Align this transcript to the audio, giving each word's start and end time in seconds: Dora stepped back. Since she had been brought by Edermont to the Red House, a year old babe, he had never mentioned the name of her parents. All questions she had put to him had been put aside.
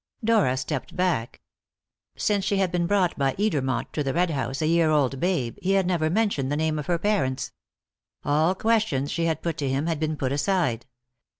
Dora 0.23 0.57
stepped 0.57 0.95
back. 0.95 1.41
Since 2.17 2.43
she 2.43 2.57
had 2.57 2.71
been 2.71 2.87
brought 2.87 3.15
by 3.19 3.33
Edermont 3.33 3.91
to 3.91 4.03
the 4.03 4.15
Red 4.15 4.31
House, 4.31 4.59
a 4.59 4.65
year 4.67 4.89
old 4.89 5.19
babe, 5.19 5.59
he 5.61 5.73
had 5.73 5.85
never 5.85 6.09
mentioned 6.09 6.51
the 6.51 6.57
name 6.57 6.79
of 6.79 6.87
her 6.87 6.97
parents. 6.97 7.51
All 8.25 8.55
questions 8.55 9.11
she 9.11 9.25
had 9.25 9.43
put 9.43 9.57
to 9.59 9.69
him 9.69 9.85
had 9.85 9.99
been 9.99 10.17
put 10.17 10.31
aside. 10.31 10.87